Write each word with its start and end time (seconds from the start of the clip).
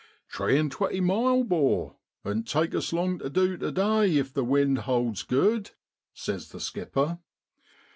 'Tree 0.31 0.57
and 0.57 0.71
twenty 0.71 0.99
miles, 0.99 1.45
'bor, 1.45 1.95
oan't 2.25 2.47
take 2.47 2.73
us 2.73 2.91
long 2.91 3.19
tu 3.19 3.29
du 3.29 3.55
tu 3.55 3.71
day 3.71 4.17
if 4.17 4.33
the 4.33 4.43
wind 4.43 4.79
holds 4.79 5.21
good,' 5.21 5.69
says 6.11 6.49
the 6.49 6.59
skipper. 6.59 7.19